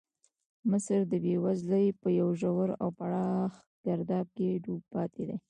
[0.69, 3.53] مصر د بېوزلۍ په یو ژور او پراخ
[3.85, 5.37] ګرداب کې ډوب پاتې شو.